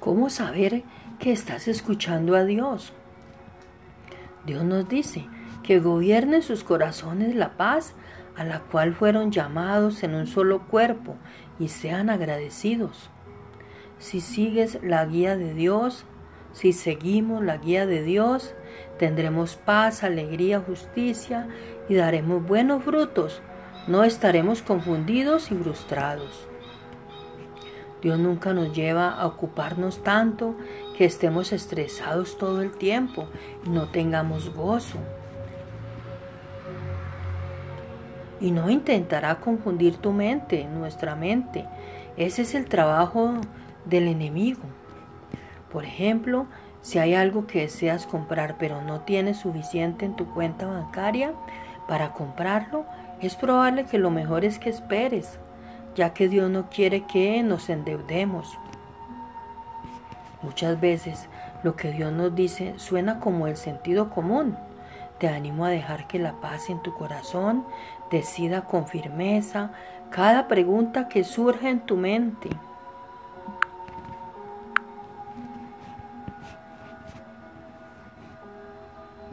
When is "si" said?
13.98-14.22, 16.52-16.72, 46.80-46.98